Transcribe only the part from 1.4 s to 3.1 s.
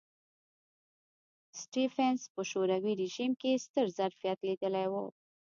سټېفنس په شوروي